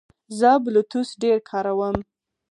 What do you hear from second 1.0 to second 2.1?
ډېر کاروم.